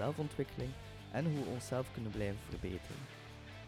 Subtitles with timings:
[0.00, 0.70] zelfontwikkeling
[1.12, 2.96] en hoe we onszelf kunnen blijven verbeteren.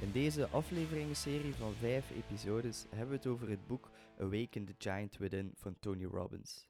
[0.00, 5.16] In deze afleveringenserie van vijf episodes hebben we het over het boek Awaken the Giant
[5.16, 6.68] Within van Tony Robbins.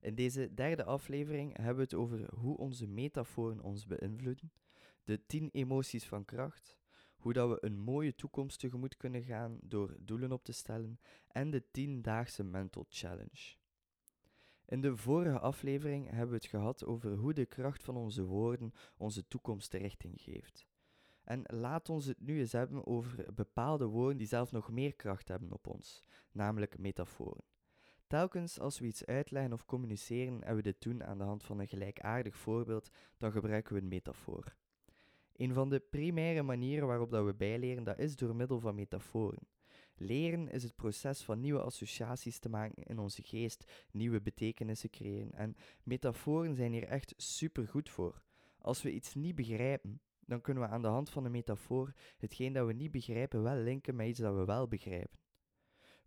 [0.00, 4.52] In deze derde aflevering hebben we het over hoe onze metaforen ons beïnvloeden,
[5.04, 6.76] de 10 emoties van kracht,
[7.16, 11.50] hoe dat we een mooie toekomst tegemoet kunnen gaan door doelen op te stellen en
[11.50, 13.58] de 10-daagse mental challenge.
[14.70, 18.72] In de vorige aflevering hebben we het gehad over hoe de kracht van onze woorden
[18.96, 20.66] onze toekomst richting geeft.
[21.24, 25.28] En laat ons het nu eens hebben over bepaalde woorden die zelf nog meer kracht
[25.28, 26.02] hebben op ons,
[26.32, 27.44] namelijk metaforen.
[28.06, 31.58] Telkens als we iets uitleggen of communiceren en we dit doen aan de hand van
[31.58, 34.56] een gelijkaardig voorbeeld, dan gebruiken we een metafoor.
[35.36, 39.46] Een van de primaire manieren waarop dat we bijleren, dat is door middel van metaforen.
[40.02, 45.32] Leren is het proces van nieuwe associaties te maken in onze geest, nieuwe betekenissen creëren.
[45.32, 48.22] En metaforen zijn hier echt super goed voor.
[48.58, 52.52] Als we iets niet begrijpen, dan kunnen we aan de hand van een metafoor hetgeen
[52.52, 55.18] dat we niet begrijpen wel linken met iets dat we wel begrijpen.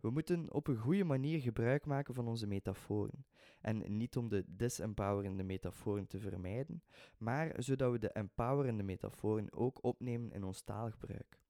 [0.00, 3.26] We moeten op een goede manier gebruik maken van onze metaforen.
[3.60, 6.82] En niet om de disempowerende metaforen te vermijden,
[7.18, 11.43] maar zodat we de empowerende metaforen ook opnemen in ons taalgebruik.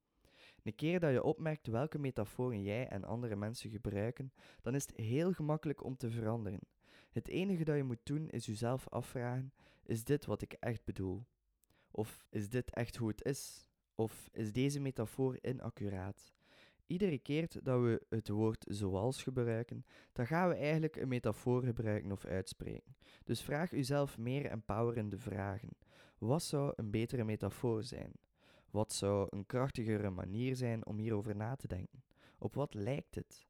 [0.64, 4.96] Een keer dat je opmerkt welke metaforen jij en andere mensen gebruiken, dan is het
[4.96, 6.60] heel gemakkelijk om te veranderen.
[7.10, 11.24] Het enige dat je moet doen is jezelf afvragen: is dit wat ik echt bedoel?
[11.90, 13.66] Of is dit echt hoe het is?
[13.94, 16.32] Of is deze metafoor inaccuraat?
[16.86, 22.12] Iedere keer dat we het woord zoals gebruiken, dan gaan we eigenlijk een metafoor gebruiken
[22.12, 22.96] of uitspreken.
[23.24, 25.76] Dus vraag uzelf meer empowerende vragen.
[26.18, 28.12] Wat zou een betere metafoor zijn?
[28.74, 32.04] Wat zou een krachtigere manier zijn om hierover na te denken?
[32.38, 33.46] Op wat lijkt het?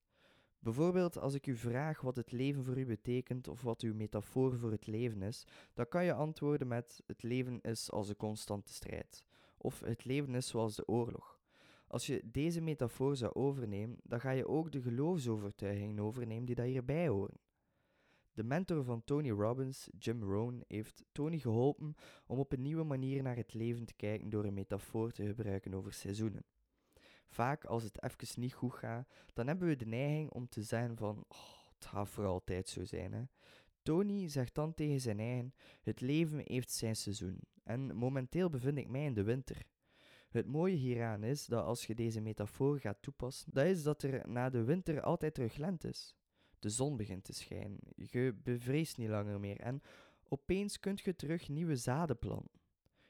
[0.59, 4.59] Bijvoorbeeld als ik u vraag wat het leven voor u betekent of wat uw metafoor
[4.59, 8.73] voor het leven is, dan kan je antwoorden met het leven is als een constante
[8.73, 9.27] strijd
[9.57, 11.41] of het leven is zoals de oorlog.
[11.87, 16.67] Als je deze metafoor zou overnemen, dan ga je ook de geloofsovertuigingen overnemen die daar
[16.67, 17.41] hierbij horen.
[18.34, 21.95] De mentor van Tony Robbins, Jim Rohn, heeft Tony geholpen
[22.27, 25.75] om op een nieuwe manier naar het leven te kijken door een metafoor te gebruiken
[25.75, 26.44] over seizoenen.
[27.28, 30.97] Vaak als het even niet goed gaat, dan hebben we de neiging om te zeggen
[30.97, 31.39] van, oh,
[31.75, 33.12] het gaat voor altijd zo zijn.
[33.12, 33.23] Hè.
[33.83, 38.89] Tony zegt dan tegen zijn eigen, het leven heeft zijn seizoen en momenteel bevind ik
[38.89, 39.62] mij in de winter.
[40.28, 44.28] Het mooie hieraan is dat als je deze metafoor gaat toepassen, dat is dat er
[44.28, 46.15] na de winter altijd terug lente is.
[46.65, 49.83] De zon begint te schijnen, je bevreest niet langer meer en
[50.29, 52.61] opeens kunt je terug nieuwe zaden planten.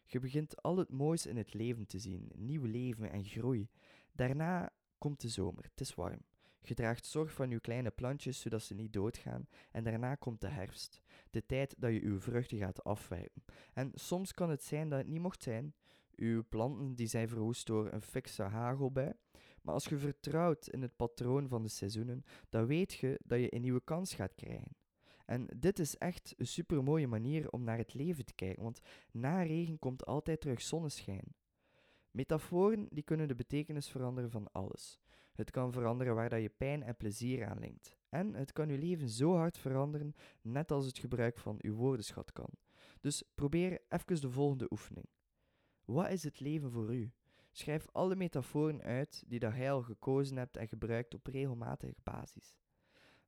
[0.04, 3.68] Je begint al het moois in het leven te zien, nieuw leven en groei.
[4.12, 6.20] Daarna komt de zomer, het is warm.
[6.60, 9.48] Je draagt zorg van je kleine plantjes zodat ze niet doodgaan.
[9.70, 13.44] En daarna komt de herfst, de tijd dat je uw vruchten gaat afwijpen.
[13.72, 15.74] En soms kan het zijn dat het niet mocht zijn.
[16.16, 19.12] Uw planten die zijn verwoest door een fikse hagelbui.
[19.64, 23.54] Maar als je vertrouwt in het patroon van de seizoenen, dan weet je dat je
[23.54, 24.76] een nieuwe kans gaat krijgen.
[25.26, 28.80] En dit is echt een super mooie manier om naar het leven te kijken, want
[29.10, 31.34] na regen komt altijd terug zonneschijn.
[32.10, 35.00] Metaforen die kunnen de betekenis veranderen van alles.
[35.32, 37.96] Het kan veranderen waar dat je pijn en plezier aan linkt.
[38.08, 42.32] En het kan je leven zo hard veranderen, net als het gebruik van uw woordenschat
[42.32, 42.50] kan.
[43.00, 45.06] Dus probeer even de volgende oefening.
[45.84, 47.12] Wat is het leven voor u?
[47.56, 52.56] Schrijf alle metaforen uit die dat jij al gekozen hebt en gebruikt op regelmatige basis.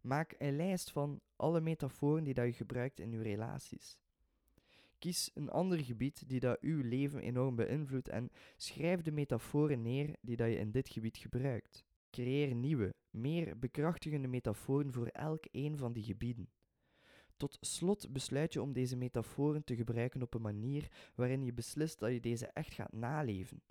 [0.01, 3.99] Maak een lijst van alle metaforen die dat je gebruikt in uw relaties.
[4.99, 10.17] Kies een ander gebied die dat uw leven enorm beïnvloedt en schrijf de metaforen neer
[10.21, 11.85] die dat je in dit gebied gebruikt.
[12.11, 16.51] Creëer nieuwe, meer bekrachtigende metaforen voor elk een van die gebieden.
[17.37, 21.99] Tot slot besluit je om deze metaforen te gebruiken op een manier waarin je beslist
[21.99, 23.63] dat je deze echt gaat naleven.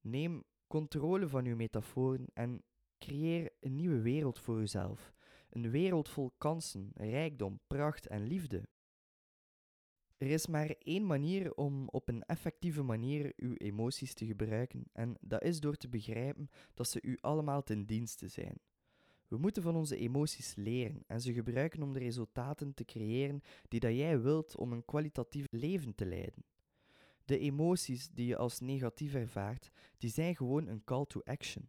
[0.00, 2.62] Neem controle van uw metaforen en
[2.98, 5.12] creëer een nieuwe wereld voor uzelf.
[5.50, 8.68] Een wereld vol kansen, rijkdom, pracht en liefde.
[10.16, 15.16] Er is maar één manier om op een effectieve manier uw emoties te gebruiken en
[15.20, 18.58] dat is door te begrijpen dat ze u allemaal ten dienste zijn.
[19.28, 23.80] We moeten van onze emoties leren en ze gebruiken om de resultaten te creëren die
[23.80, 26.44] dat jij wilt om een kwalitatief leven te leiden.
[27.24, 29.70] De emoties die je als negatief ervaart,
[30.00, 31.68] die zijn gewoon een call to action.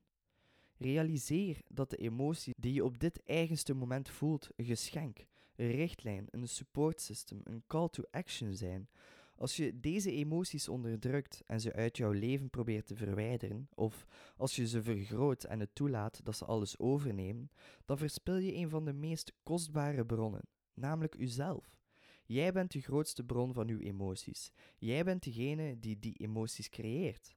[0.78, 5.26] Realiseer dat de emotie die je op dit eigenste moment voelt een geschenk,
[5.56, 8.90] een richtlijn, een support system, een call to action zijn.
[9.36, 14.06] Als je deze emoties onderdrukt en ze uit jouw leven probeert te verwijderen, of
[14.38, 17.52] als je ze vergroot en het toelaat dat ze alles overnemen,
[17.86, 21.80] dan verspil je een van de meest kostbare bronnen, namelijk uzelf.
[22.26, 24.52] Jij bent de grootste bron van uw emoties.
[24.78, 27.36] Jij bent degene die die emoties creëert.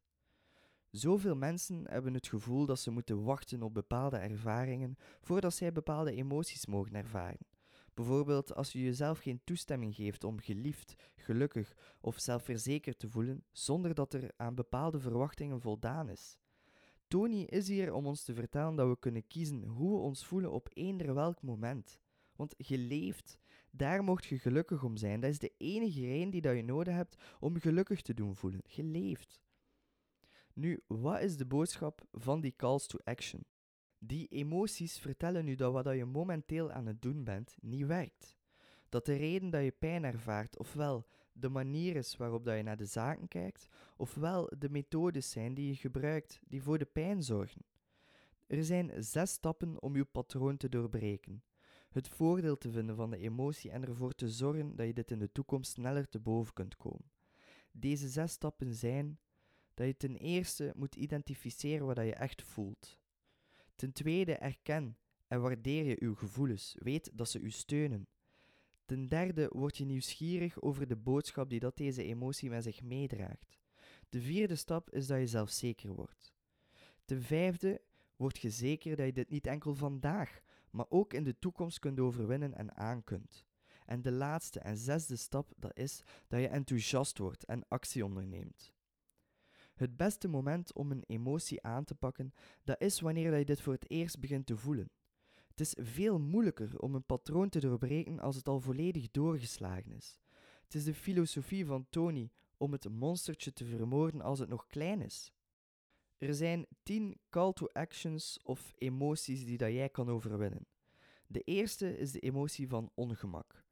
[0.94, 6.12] Zoveel mensen hebben het gevoel dat ze moeten wachten op bepaalde ervaringen voordat zij bepaalde
[6.12, 7.46] emoties mogen ervaren.
[7.94, 13.94] Bijvoorbeeld als je jezelf geen toestemming geeft om geliefd, gelukkig of zelfverzekerd te voelen zonder
[13.94, 16.38] dat er aan bepaalde verwachtingen voldaan is.
[17.08, 20.52] Tony is hier om ons te vertellen dat we kunnen kiezen hoe we ons voelen
[20.52, 22.00] op eender welk moment.
[22.36, 23.38] Want je leeft,
[23.70, 25.20] daar mocht je gelukkig om zijn.
[25.20, 28.60] Dat is de enige reden die dat je nodig hebt om gelukkig te doen voelen.
[28.64, 29.42] Je leeft.
[30.54, 33.44] Nu, wat is de boodschap van die calls to action?
[33.98, 38.36] Die emoties vertellen u dat wat je momenteel aan het doen bent niet werkt.
[38.88, 42.76] Dat de reden dat je pijn ervaart, ofwel de manier is waarop dat je naar
[42.76, 47.62] de zaken kijkt, ofwel de methodes zijn die je gebruikt die voor de pijn zorgen.
[48.46, 51.42] Er zijn zes stappen om je patroon te doorbreken.
[51.90, 55.18] Het voordeel te vinden van de emotie en ervoor te zorgen dat je dit in
[55.18, 57.10] de toekomst sneller te boven kunt komen.
[57.72, 59.18] Deze zes stappen zijn
[59.74, 62.98] dat je ten eerste moet identificeren wat je echt voelt.
[63.74, 66.76] Ten tweede erken en waardeer je uw gevoelens.
[66.78, 68.08] Weet dat ze u steunen.
[68.84, 73.58] Ten derde word je nieuwsgierig over de boodschap die dat deze emotie met zich meedraagt.
[74.08, 76.34] De vierde stap is dat je zelfzeker wordt.
[77.04, 77.80] Ten vijfde
[78.16, 80.40] word je zeker dat je dit niet enkel vandaag,
[80.70, 83.44] maar ook in de toekomst kunt overwinnen en aan kunt.
[83.86, 88.72] En de laatste en zesde stap dat is dat je enthousiast wordt en actie onderneemt.
[89.74, 92.34] Het beste moment om een emotie aan te pakken,
[92.64, 94.90] dat is wanneer je dit voor het eerst begint te voelen.
[95.48, 100.18] Het is veel moeilijker om een patroon te doorbreken als het al volledig doorgeslagen is.
[100.64, 105.00] Het is de filosofie van Tony om het monstertje te vermoorden als het nog klein
[105.00, 105.32] is.
[106.18, 110.66] Er zijn 10 call to actions of emoties die dat jij kan overwinnen.
[111.26, 113.64] De eerste is de emotie van ongemak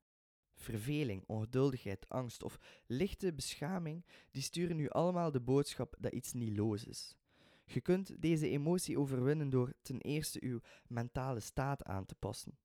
[0.63, 6.57] verveling, ongeduldigheid, angst of lichte beschaming, die sturen u allemaal de boodschap dat iets niet
[6.57, 7.17] los is.
[7.65, 12.59] Je kunt deze emotie overwinnen door ten eerste uw mentale staat aan te passen,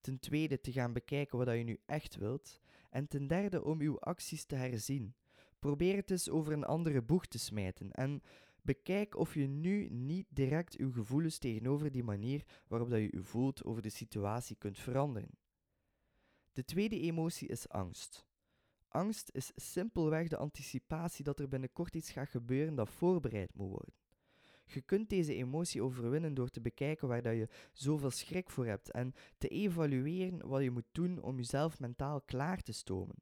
[0.00, 2.60] ten tweede te gaan bekijken wat je nu echt wilt,
[2.90, 5.14] en ten derde om uw acties te herzien.
[5.58, 8.22] Probeer het eens over een andere boeg te smijten en
[8.62, 13.24] bekijk of je nu niet direct uw gevoelens tegenover die manier waarop dat je u
[13.24, 15.30] voelt over de situatie kunt veranderen.
[16.54, 18.26] De tweede emotie is angst.
[18.88, 23.94] Angst is simpelweg de anticipatie dat er binnenkort iets gaat gebeuren dat voorbereid moet worden.
[24.64, 28.90] Je kunt deze emotie overwinnen door te bekijken waar dat je zoveel schrik voor hebt
[28.90, 33.16] en te evalueren wat je moet doen om jezelf mentaal klaar te stomen.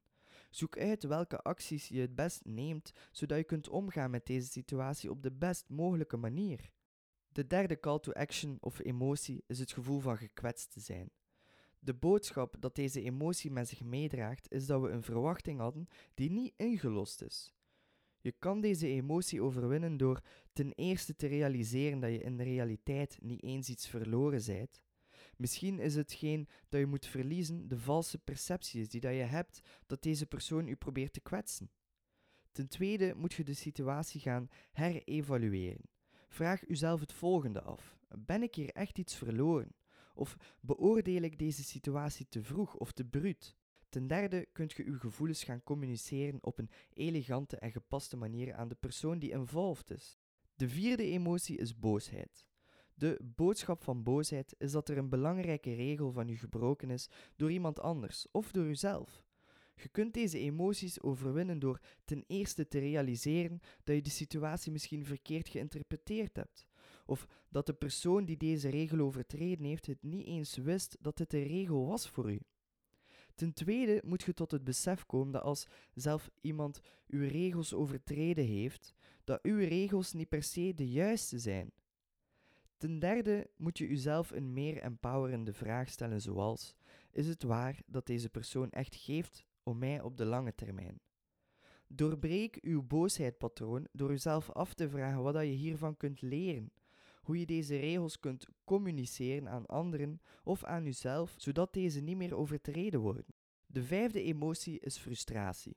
[0.51, 5.11] Zoek uit welke acties je het best neemt, zodat je kunt omgaan met deze situatie
[5.11, 6.71] op de best mogelijke manier.
[7.29, 11.11] De derde call to action of emotie is het gevoel van gekwetst te zijn.
[11.85, 16.31] De boodschap dat deze emotie met zich meedraagt is dat we een verwachting hadden die
[16.31, 17.55] niet ingelost is.
[18.21, 20.21] Je kan deze emotie overwinnen door
[20.53, 24.83] ten eerste te realiseren dat je in de realiteit niet eens iets verloren zijt.
[25.37, 29.61] Misschien is hetgeen dat je moet verliezen de valse perceptie is die dat je hebt
[29.87, 31.71] dat deze persoon u probeert te kwetsen.
[32.53, 35.89] Ten tweede moet je de situatie gaan herevalueren.
[36.29, 39.75] Vraag uzelf het volgende af: Ben ik hier echt iets verloren?
[40.15, 43.57] Of beoordeel ik deze situatie te vroeg of te bruut?
[43.89, 48.69] Ten derde kunt je uw gevoelens gaan communiceren op een elegante en gepaste manier aan
[48.69, 50.19] de persoon die involved is.
[50.55, 52.47] De vierde emotie is boosheid.
[52.95, 57.51] De boodschap van boosheid is dat er een belangrijke regel van u gebroken is door
[57.51, 59.25] iemand anders of door uzelf.
[59.75, 65.05] Je kunt deze emoties overwinnen door ten eerste te realiseren dat je de situatie misschien
[65.05, 66.67] verkeerd geïnterpreteerd hebt
[67.13, 71.31] of dat de persoon die deze regel overtreden heeft het niet eens wist dat dit
[71.31, 72.41] de regel was voor u.
[73.35, 78.45] Ten tweede moet je tot het besef komen dat als zelf iemand uw regels overtreden
[78.45, 81.73] heeft, dat uw regels niet per se de juiste zijn.
[82.77, 86.75] Ten derde moet je jezelf een meer empowerende vraag stellen zoals,
[87.11, 91.01] is het waar dat deze persoon echt geeft om mij op de lange termijn?
[91.87, 96.73] Doorbreek uw boosheidpatroon door uzelf af te vragen wat je hiervan kunt leren
[97.23, 102.37] hoe je deze regels kunt communiceren aan anderen of aan jezelf, zodat deze niet meer
[102.37, 103.25] overtreden worden.
[103.67, 105.77] De vijfde emotie is frustratie.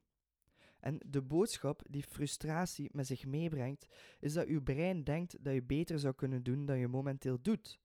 [0.79, 3.87] En de boodschap die frustratie met zich meebrengt,
[4.19, 7.79] is dat uw brein denkt dat je beter zou kunnen doen dan je momenteel doet.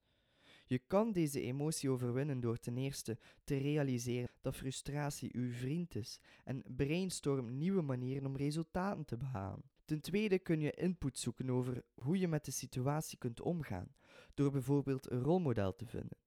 [0.67, 6.21] Je kan deze emotie overwinnen door ten eerste te realiseren dat frustratie uw vriend is
[6.45, 9.71] en brainstorm nieuwe manieren om resultaten te behalen.
[9.91, 13.95] Ten tweede kun je input zoeken over hoe je met de situatie kunt omgaan,
[14.35, 16.19] door bijvoorbeeld een rolmodel te vinden.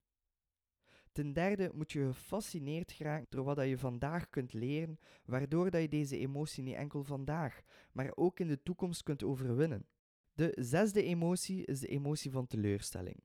[1.12, 5.88] Ten derde moet je gefascineerd geraken door wat je vandaag kunt leren, waardoor dat je
[5.88, 9.88] deze emotie niet enkel vandaag, maar ook in de toekomst kunt overwinnen.
[10.34, 13.24] De zesde emotie is de emotie van teleurstelling.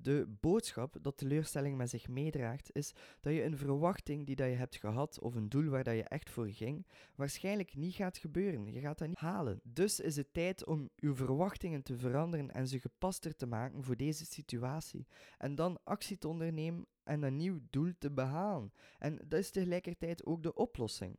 [0.00, 4.54] De boodschap dat teleurstelling met zich meedraagt is dat je een verwachting die dat je
[4.54, 8.72] hebt gehad of een doel waar dat je echt voor ging, waarschijnlijk niet gaat gebeuren.
[8.72, 9.60] Je gaat dat niet halen.
[9.62, 13.96] Dus is het tijd om uw verwachtingen te veranderen en ze gepaster te maken voor
[13.96, 15.06] deze situatie.
[15.38, 18.72] En dan actie te ondernemen en een nieuw doel te behalen.
[18.98, 21.18] En dat is tegelijkertijd ook de oplossing.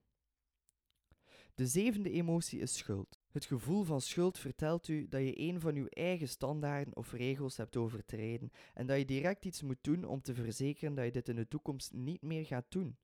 [1.56, 3.19] De zevende emotie is schuld.
[3.30, 7.58] Het gevoel van schuld vertelt u dat je een van uw eigen standaarden of regels
[7.58, 11.30] hebt overtreden en dat je direct iets moet doen om te verzekeren dat je dit
[11.30, 12.98] in de toekomst niet meer gaat doen.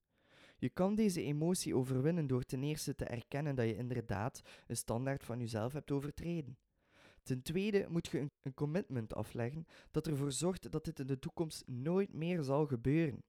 [0.57, 5.23] Je kan deze emotie overwinnen door ten eerste te erkennen dat je inderdaad een standaard
[5.23, 6.57] van jezelf hebt overtreden.
[7.23, 11.67] Ten tweede moet je een, commitment afleggen dat ervoor zorgt dat dit in de toekomst
[11.67, 13.23] nooit meer zal gebeuren.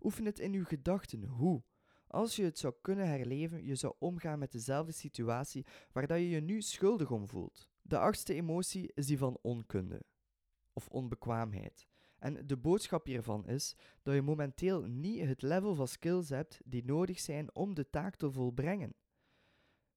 [0.00, 1.62] Oefen het in uw gedachten hoe.
[2.10, 6.28] Als je het zou kunnen herleven, je zou omgaan met dezelfde situatie waar dat je
[6.28, 7.68] je nu schuldig om voelt.
[7.82, 10.02] De achtste emotie is die van onkunde
[10.72, 11.86] of onbekwaamheid.
[12.18, 16.84] En de boodschap hiervan is dat je momenteel niet het level van skills hebt die
[16.84, 18.94] nodig zijn om de taak te volbrengen.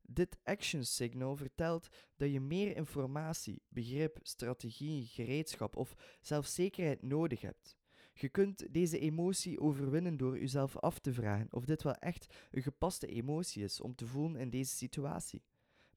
[0.01, 7.77] Dit action signal vertelt dat je meer informatie, begrip, strategie, gereedschap of zelfzekerheid nodig hebt.
[8.13, 12.61] Je kunt deze emotie overwinnen door jezelf af te vragen of dit wel echt een
[12.61, 15.43] gepaste emotie is om te voelen in deze situatie.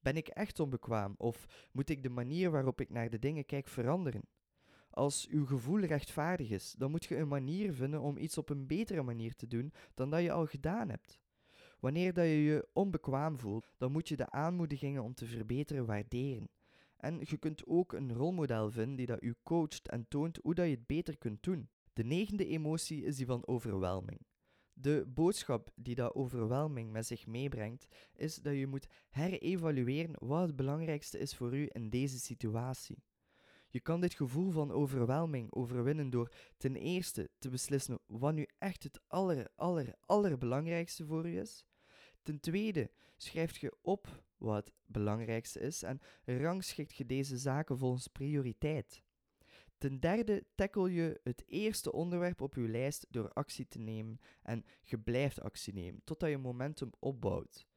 [0.01, 3.67] Ben ik echt onbekwaam of moet ik de manier waarop ik naar de dingen kijk
[3.67, 4.21] veranderen?
[4.89, 8.67] Als uw gevoel rechtvaardig is, dan moet je een manier vinden om iets op een
[8.67, 11.19] betere manier te doen dan dat je al gedaan hebt.
[11.79, 16.49] Wanneer dat je je onbekwaam voelt, dan moet je de aanmoedigingen om te verbeteren waarderen.
[16.97, 20.65] En je kunt ook een rolmodel vinden die dat u coacht en toont hoe dat
[20.65, 21.69] je het beter kunt doen.
[21.97, 24.25] De negende emotie is die van overwelming.
[24.73, 30.55] De boodschap die dat overwelming met zich meebrengt, is dat je moet herevalueren wat het
[30.55, 33.03] belangrijkste is voor u in deze situatie.
[33.67, 38.83] Je kan dit gevoel van overwelming overwinnen door ten eerste te beslissen wat nu echt
[38.83, 41.65] het aller, aller, allerbelangrijkste voor u is.
[42.23, 48.07] Ten tweede schrijf je op wat het belangrijkste is en rangschikt je deze zaken volgens
[48.07, 49.05] prioriteit.
[49.77, 54.65] Ten derde tackle je het eerste onderwerp op je lijst door actie te nemen en
[54.83, 57.67] je blijft actie nemen totdat je momentum opbouwt.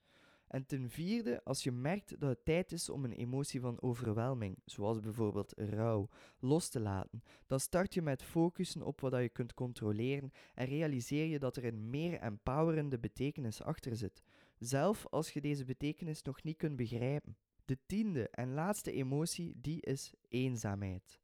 [0.50, 4.58] En ten vierde, als je merkt dat het tijd is om een emotie van overwelming,
[4.64, 9.54] zoals bijvoorbeeld rouw, los te laten, dan start je met focussen op wat je kunt
[9.54, 14.22] controleren en realiseer je dat er een meer empowerende betekenis achter zit,
[14.58, 17.36] zelf als je deze betekenis nog niet kunt begrijpen.
[17.64, 21.19] De tiende en laatste emotie, die is eenzaamheid.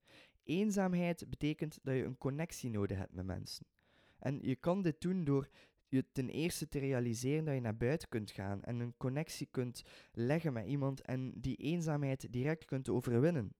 [0.46, 3.66] Eenzaamheid betekent dat je een connectie nodig hebt met mensen.
[4.18, 5.48] En je kan dit doen door
[5.88, 9.82] je ten eerste te realiseren dat je naar buiten kunt gaan en een connectie kunt
[10.12, 13.54] leggen met iemand en die eenzaamheid direct kunt overwinnen.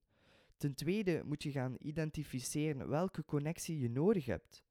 [0.56, 4.64] Ten tweede moet je gaan identificeren welke connectie je nodig hebt.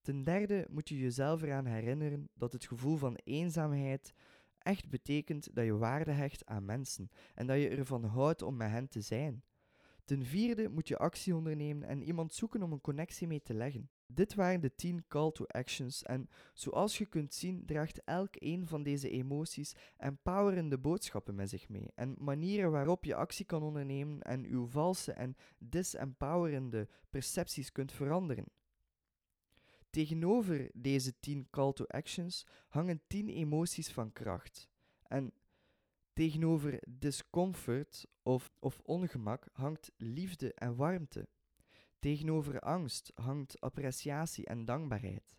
[0.00, 4.14] Ten derde moet je jezelf eraan herinneren dat het gevoel van eenzaamheid
[4.58, 8.70] echt betekent dat je waarde hecht aan mensen en dat je ervan houdt om met
[8.70, 9.42] hen te zijn.
[10.06, 13.90] Ten vierde moet je actie ondernemen en iemand zoeken om een connectie mee te leggen.
[14.06, 18.66] Dit waren de 10 call to actions en zoals je kunt zien draagt elk een
[18.66, 24.22] van deze emoties empowerende boodschappen met zich mee en manieren waarop je actie kan ondernemen
[24.22, 28.46] en uw valse en disempowerende percepties kunt veranderen.
[29.90, 34.68] Tegenover deze 10 call to actions hangen 10 emoties van kracht.
[35.02, 35.32] En
[36.16, 41.28] tegenover discomfort of, of ongemak hangt liefde en warmte.
[41.98, 45.36] Tegenover angst hangt appreciatie en dankbaarheid.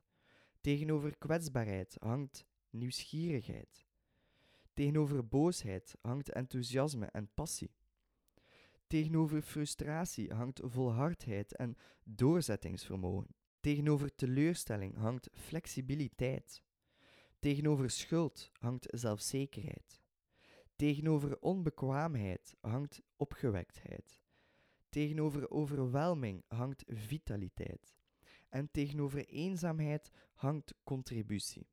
[0.62, 3.86] Tegenover kwetsbaarheid hangt nieuwsgierigheid.
[4.74, 7.72] Tegenover boosheid hangt enthousiasme en passie.
[8.88, 13.36] Tegenover frustratie hangt volhardheid en doorzettingsvermogen.
[13.60, 16.64] Tegenover teleurstelling hangt flexibiliteit.
[17.40, 20.06] Tegenover schuld hangt zelfzekerheid.
[20.78, 24.22] Tegenover onbekwaamheid hangt opgewektheid.
[24.90, 27.96] Tegenover overwelming hangt vitaliteit.
[28.50, 31.68] En tegenover eenzaamheid hangt contributie.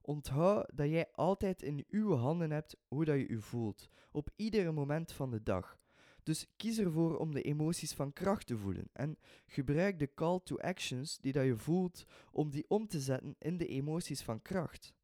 [0.00, 4.74] Onthoud dat jij altijd in uw handen hebt hoe dat je je voelt, op ieder
[4.74, 5.78] moment van de dag.
[6.22, 10.56] Dus kies ervoor om de emoties van kracht te voelen en gebruik de call to
[10.56, 14.94] actions die dat je voelt om die om te zetten in de emoties van kracht.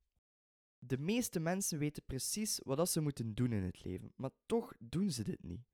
[0.79, 5.11] De meeste mensen weten precies wat ze moeten doen in het leven, maar toch doen
[5.11, 5.65] ze dit niet.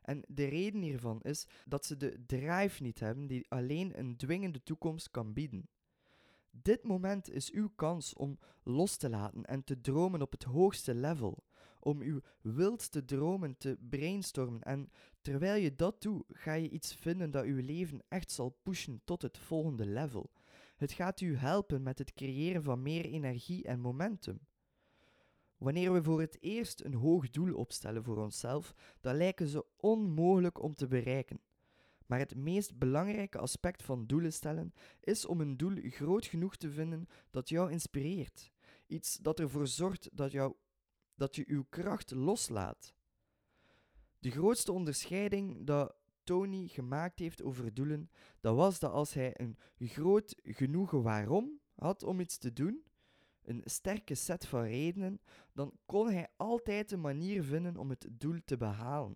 [0.00, 4.62] En de reden hiervan is dat ze de drive niet hebben die alleen een dwingende
[4.62, 5.68] toekomst kan bieden.
[6.50, 10.94] Dit moment is uw kans om los te laten en te dromen op het hoogste
[10.94, 11.44] level.
[11.80, 14.62] Om uw wildste dromen te brainstormen.
[14.62, 14.90] En
[15.22, 19.22] terwijl je dat doet, ga je iets vinden dat uw leven echt zal pushen tot
[19.22, 20.30] het volgende level.
[20.78, 24.40] Het gaat u helpen met het creëren van meer energie en momentum.
[25.56, 30.62] Wanneer we voor het eerst een hoog doel opstellen voor onszelf, dan lijken ze onmogelijk
[30.62, 31.40] om te bereiken.
[32.06, 36.70] Maar het meest belangrijke aspect van doelen stellen is om een doel groot genoeg te
[36.70, 38.52] vinden dat jou inspireert.
[38.86, 40.54] Iets dat ervoor zorgt dat, jou,
[41.14, 42.94] dat je uw kracht loslaat.
[44.18, 45.97] De grootste onderscheiding dat
[46.28, 52.02] Tony gemaakt heeft over doelen, dat was dat als hij een groot genoegen waarom had
[52.02, 52.84] om iets te doen,
[53.42, 55.20] een sterke set van redenen,
[55.52, 59.14] dan kon hij altijd een manier vinden om het doel te behalen.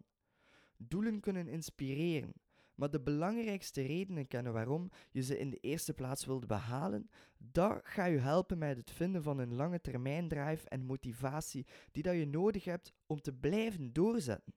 [0.77, 2.33] Doelen kunnen inspireren,
[2.75, 7.81] maar de belangrijkste redenen kennen waarom je ze in de eerste plaats wilt behalen, dat
[7.85, 12.15] gaat je helpen met het vinden van een lange termijn drive en motivatie die dat
[12.15, 14.55] je nodig hebt om te blijven doorzetten.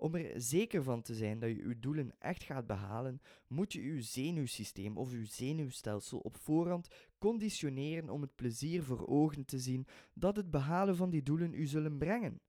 [0.00, 3.82] Om er zeker van te zijn dat je je doelen echt gaat behalen, moet je
[3.82, 6.88] je zenuwsysteem of je zenuwstelsel op voorhand
[7.18, 11.66] conditioneren om het plezier voor ogen te zien dat het behalen van die doelen u
[11.66, 12.40] zullen brengen.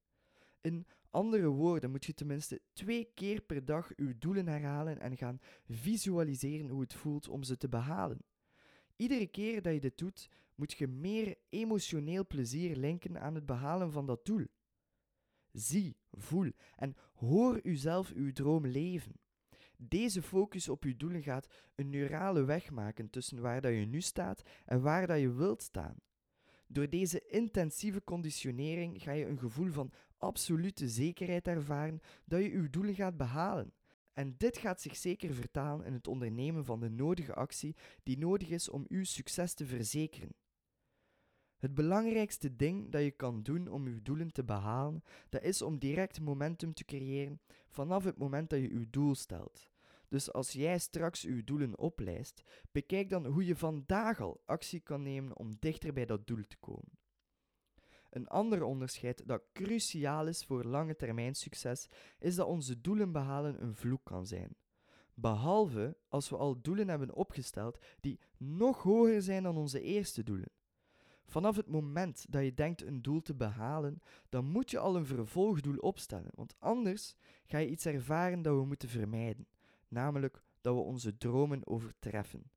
[0.62, 5.40] In andere woorden moet je tenminste twee keer per dag uw doelen herhalen en gaan
[5.66, 8.24] visualiseren hoe het voelt om ze te behalen.
[8.96, 13.92] Iedere keer dat je dit doet, moet je meer emotioneel plezier linken aan het behalen
[13.92, 14.46] van dat doel.
[15.52, 19.20] Zie, voel en hoor uzelf uw droom leven.
[19.78, 24.02] Deze focus op uw doelen gaat een neurale weg maken tussen waar dat je nu
[24.02, 25.96] staat en waar dat je wilt staan.
[26.68, 32.70] Door deze intensieve conditionering ga je een gevoel van absolute zekerheid ervaren dat je uw
[32.70, 33.74] doelen gaat behalen.
[34.14, 38.50] En dit gaat zich zeker vertalen in het ondernemen van de nodige actie die nodig
[38.50, 40.36] is om uw succes te verzekeren.
[41.60, 45.80] Het belangrijkste ding dat je kan doen om uw doelen te behalen, dat is om
[45.80, 49.70] direct momentum te creëren vanaf het moment dat je uw doel stelt.
[50.08, 55.02] Dus als jij straks uw doelen oplijst, bekijk dan hoe je vandaag al actie kan
[55.02, 56.98] nemen om dichter bij dat doel te komen.
[58.10, 63.64] Een ander onderscheid dat cruciaal is voor lange termijn succes, is dat onze doelen behalen
[63.64, 64.56] een vloek kan zijn.
[65.14, 70.52] Behalve als we al doelen hebben opgesteld die nog hoger zijn dan onze eerste doelen.
[71.30, 75.06] Vanaf het moment dat je denkt een doel te behalen, dan moet je al een
[75.06, 77.16] vervolgdoel opstellen, want anders
[77.46, 79.48] ga je iets ervaren dat we moeten vermijden,
[79.88, 82.52] namelijk dat we onze dromen overtreffen.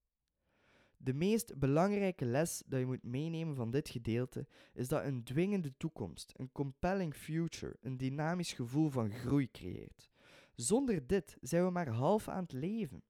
[0.96, 5.76] De meest belangrijke les dat je moet meenemen van dit gedeelte is dat een dwingende
[5.76, 10.11] toekomst, een compelling future, een dynamisch gevoel van groei creëert.
[10.54, 13.02] Zonder dit zijn we maar half aan het leven.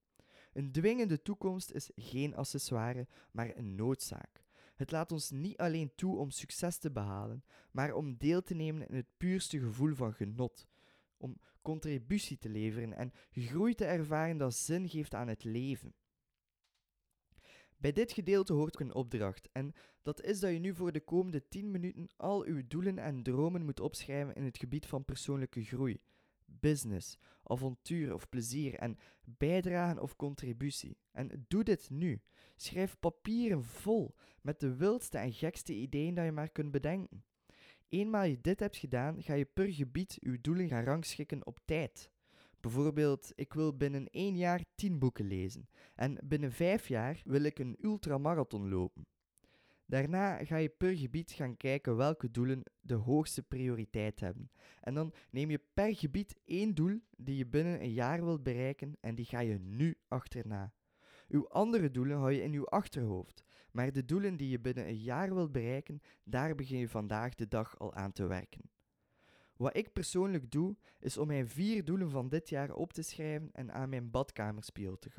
[0.53, 4.42] Een dwingende toekomst is geen accessoire, maar een noodzaak.
[4.83, 8.89] Het laat ons niet alleen toe om succes te behalen, maar om deel te nemen
[8.89, 10.67] in het puurste gevoel van genot,
[11.17, 15.95] om contributie te leveren en groei te ervaren dat zin geeft aan het leven.
[17.77, 21.01] Bij dit gedeelte hoort ook een opdracht en dat is dat je nu voor de
[21.01, 25.65] komende 10 minuten al uw doelen en dromen moet opschrijven in het gebied van persoonlijke
[25.65, 26.01] groei,
[26.45, 30.97] business, avontuur of plezier en bijdragen of contributie.
[31.13, 32.21] En doe dit nu.
[32.63, 37.25] Schrijf papieren vol met de wildste en gekste ideeën dat je maar kunt bedenken.
[37.89, 42.11] Eenmaal je dit hebt gedaan, ga je per gebied uw doelen gaan rangschikken op tijd.
[42.61, 47.59] Bijvoorbeeld, ik wil binnen één jaar tien boeken lezen en binnen vijf jaar wil ik
[47.59, 49.07] een ultramarathon lopen.
[49.87, 54.51] Daarna ga je per gebied gaan kijken welke doelen de hoogste prioriteit hebben.
[54.81, 58.97] En dan neem je per gebied één doel die je binnen een jaar wilt bereiken
[59.01, 60.73] en die ga je nu achterna.
[61.33, 64.99] Uw andere doelen hou je in uw achterhoofd, maar de doelen die je binnen een
[64.99, 68.71] jaar wilt bereiken, daar begin je vandaag de dag al aan te werken.
[69.57, 73.53] Wat ik persoonlijk doe, is om mijn vier doelen van dit jaar op te schrijven
[73.53, 75.11] en aan mijn badkamerspiegel te,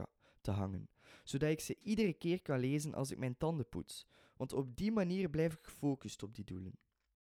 [0.42, 0.90] te hangen,
[1.24, 4.92] zodat ik ze iedere keer kan lezen als ik mijn tanden poets, want op die
[4.92, 6.78] manier blijf ik gefocust op die doelen.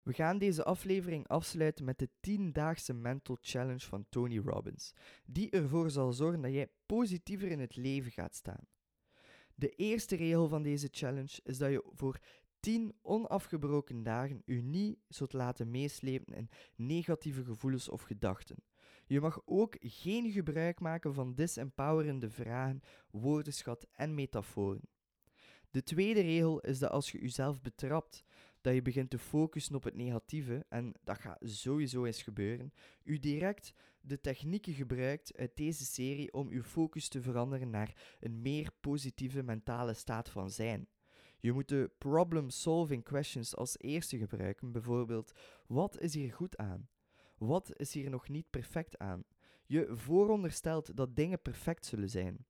[0.04, 4.92] We gaan deze aflevering afsluiten met de 10-daagse Mental Challenge van Tony Robbins,
[5.26, 8.66] die ervoor zal zorgen dat jij positiever in het leven gaat staan.
[9.54, 12.18] De eerste regel van deze challenge is dat je voor
[12.60, 18.56] 10 onafgebroken dagen u niet zult laten meeslepen in negatieve gevoelens of gedachten.
[19.06, 24.88] Je mag ook geen gebruik maken van disempowerende vragen, woordenschat en metaforen.
[25.70, 28.24] De tweede regel is dat als je jezelf betrapt,
[28.64, 32.72] dat je begint te focussen op het negatieve, en dat gaat sowieso eens gebeuren,
[33.02, 38.42] u direct de technieken gebruikt uit deze serie om uw focus te veranderen naar een
[38.42, 40.88] meer positieve mentale staat van zijn.
[41.40, 45.32] Je moet de problem-solving questions als eerste gebruiken, bijvoorbeeld:
[45.66, 46.88] wat is hier goed aan?
[47.38, 49.24] Wat is hier nog niet perfect aan?
[49.66, 52.46] Je vooronderstelt dat dingen perfect zullen zijn.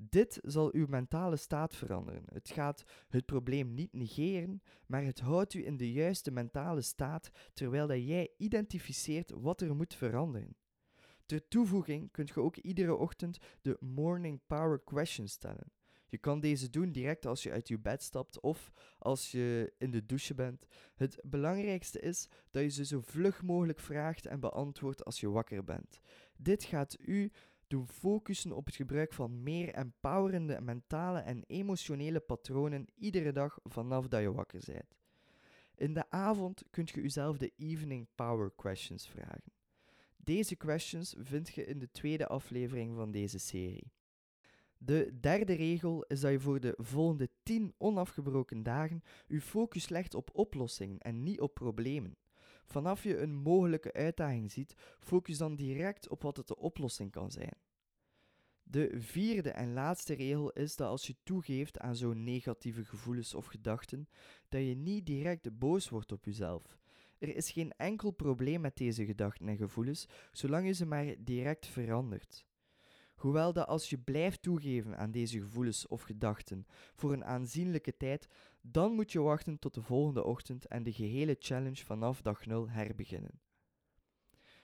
[0.00, 2.22] Dit zal uw mentale staat veranderen.
[2.32, 7.30] Het gaat het probleem niet negeren, maar het houdt u in de juiste mentale staat
[7.52, 10.56] terwijl dat jij identificeert wat er moet veranderen.
[11.26, 15.72] Ter toevoeging kunt je ook iedere ochtend de Morning Power Question stellen.
[16.08, 19.90] Je kan deze doen direct als je uit je bed stapt of als je in
[19.90, 20.66] de douche bent.
[20.94, 25.64] Het belangrijkste is dat je ze zo vlug mogelijk vraagt en beantwoordt als je wakker
[25.64, 26.00] bent.
[26.36, 27.32] Dit gaat u
[27.68, 34.08] doen focussen op het gebruik van meer empowerende mentale en emotionele patronen iedere dag vanaf
[34.08, 34.96] dat je wakker bent.
[35.74, 39.52] In de avond kunt je jezelf de Evening Power Questions vragen.
[40.16, 43.92] Deze questions vind je in de tweede aflevering van deze serie.
[44.78, 50.14] De derde regel is dat je voor de volgende 10 onafgebroken dagen je focus legt
[50.14, 52.16] op oplossingen en niet op problemen.
[52.68, 57.30] Vanaf je een mogelijke uitdaging ziet, focus dan direct op wat het de oplossing kan
[57.30, 57.56] zijn.
[58.62, 63.46] De vierde en laatste regel is dat als je toegeeft aan zo'n negatieve gevoelens of
[63.46, 64.08] gedachten,
[64.48, 66.78] dat je niet direct boos wordt op jezelf.
[67.18, 71.66] Er is geen enkel probleem met deze gedachten en gevoelens, zolang je ze maar direct
[71.66, 72.46] verandert.
[73.14, 78.28] Hoewel dat als je blijft toegeven aan deze gevoelens of gedachten voor een aanzienlijke tijd,
[78.70, 82.68] dan moet je wachten tot de volgende ochtend en de gehele challenge vanaf dag 0
[82.70, 83.40] herbeginnen.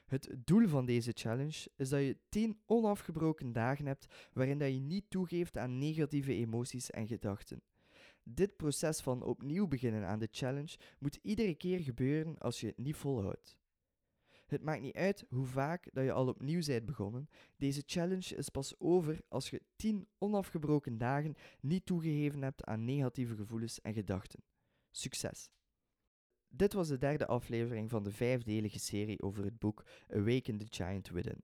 [0.05, 4.81] Het doel van deze challenge is dat je 10 onafgebroken dagen hebt waarin dat je
[4.81, 7.63] niet toegeeft aan negatieve emoties en gedachten.
[8.23, 12.79] Dit proces van opnieuw beginnen aan de challenge moet iedere keer gebeuren als je het
[12.79, 13.59] niet volhoudt.
[14.55, 17.29] Het maakt niet uit hoe vaak dat je al opnieuw bent begonnen.
[17.57, 23.35] Deze challenge is pas over als je 10 onafgebroken dagen niet toegegeven hebt aan negatieve
[23.35, 24.43] gevoelens en gedachten.
[24.91, 25.51] Succes!
[26.49, 31.09] Dit was de derde aflevering van de vijfdelige serie over het boek Awaken the Giant
[31.09, 31.43] Within.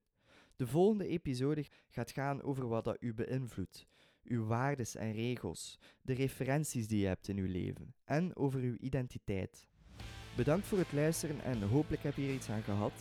[0.56, 3.86] De volgende episode gaat gaan over wat dat u beïnvloedt,
[4.22, 8.76] uw waardes en regels, de referenties die je hebt in uw leven en over uw
[8.76, 9.68] identiteit.
[10.40, 12.92] Bedankt voor het luisteren en hopelijk heb je er iets aan gehad.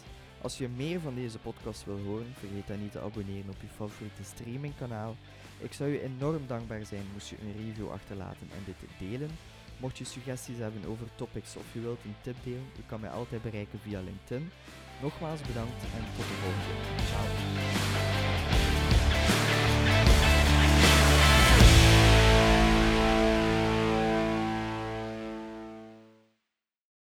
[0.41, 3.67] Als je meer van deze podcast wil horen, vergeet dan niet te abonneren op je
[3.75, 5.15] favoriete streamingkanaal.
[5.60, 9.30] Ik zou je enorm dankbaar zijn moest je een review achterlaten en dit delen.
[9.78, 13.10] Mocht je suggesties hebben over topics of je wilt een tip delen, je kan mij
[13.10, 14.52] altijd bereiken via LinkedIn.
[15.02, 17.04] Nogmaals bedankt en tot de volgende.
[17.10, 18.18] Ciao.